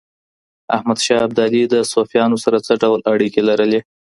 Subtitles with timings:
[0.75, 3.79] احمد شاه ابدالي د صوفیانو سره څه ډول اړیکي لرلې؟